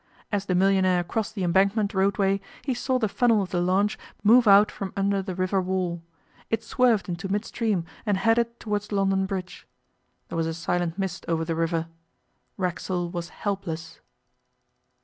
As 0.31 0.45
the 0.47 0.55
millionaire 0.55 1.03
crossed 1.03 1.35
the 1.35 1.43
Embankment 1.43 1.93
roadway 1.93 2.41
he 2.63 2.73
saw 2.73 2.97
the 2.97 3.07
funnel 3.07 3.43
of 3.43 3.51
the 3.51 3.61
launch 3.61 3.99
move 4.23 4.47
out 4.47 4.71
from 4.71 4.93
under 4.97 5.21
the 5.21 5.35
river 5.35 5.61
wall. 5.61 6.01
It 6.49 6.63
swerved 6.63 7.07
into 7.07 7.29
midstream 7.31 7.85
and 8.03 8.17
headed 8.17 8.59
towards 8.59 8.91
London 8.91 9.27
Bridge. 9.27 9.67
There 10.29 10.37
was 10.37 10.47
a 10.47 10.55
silent 10.55 10.97
mist 10.97 11.23
over 11.27 11.45
the 11.45 11.55
river. 11.55 11.87
Racksole 12.57 13.11
was 13.11 13.29
helpless.... 13.29 13.99